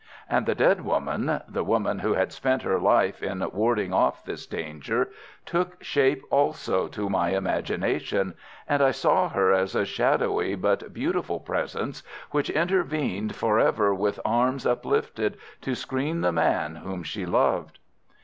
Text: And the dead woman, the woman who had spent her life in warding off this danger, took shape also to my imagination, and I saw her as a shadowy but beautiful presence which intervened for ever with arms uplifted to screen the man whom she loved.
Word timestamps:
And 0.27 0.47
the 0.47 0.55
dead 0.55 0.81
woman, 0.83 1.43
the 1.47 1.63
woman 1.63 1.99
who 1.99 2.15
had 2.15 2.31
spent 2.33 2.63
her 2.63 2.79
life 2.79 3.21
in 3.21 3.47
warding 3.53 3.93
off 3.93 4.25
this 4.25 4.47
danger, 4.47 5.09
took 5.45 5.83
shape 5.83 6.23
also 6.31 6.87
to 6.87 7.07
my 7.07 7.35
imagination, 7.35 8.33
and 8.67 8.81
I 8.81 8.89
saw 8.89 9.29
her 9.29 9.51
as 9.53 9.75
a 9.75 9.85
shadowy 9.85 10.55
but 10.55 10.91
beautiful 10.91 11.39
presence 11.39 12.01
which 12.31 12.49
intervened 12.49 13.35
for 13.35 13.59
ever 13.59 13.93
with 13.93 14.19
arms 14.25 14.65
uplifted 14.65 15.37
to 15.61 15.75
screen 15.75 16.21
the 16.21 16.31
man 16.31 16.77
whom 16.77 17.03
she 17.03 17.27
loved. 17.27 17.77